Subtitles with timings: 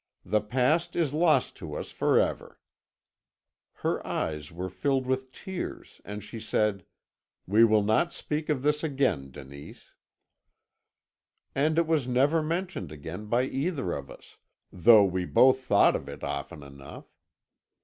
[0.25, 2.59] The past is lost to us forever.'
[3.85, 6.85] Her eyes filled with tears, and she said,
[7.45, 9.91] 'We will not speak of this again, Denise.'
[11.53, 14.37] "And it was never mentioned again by either of us,
[14.73, 17.05] though we both thought of it often enough.